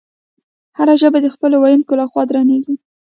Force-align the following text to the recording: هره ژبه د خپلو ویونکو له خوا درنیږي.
هره 0.77 0.95
ژبه 1.01 1.19
د 1.21 1.27
خپلو 1.35 1.55
ویونکو 1.59 1.93
له 1.99 2.05
خوا 2.11 2.23
درنیږي. 2.29 2.75